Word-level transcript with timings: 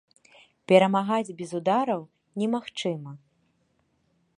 Перамагаць 0.71 1.35
без 1.41 1.49
удараў 1.59 2.01
немагчыма. 2.45 3.11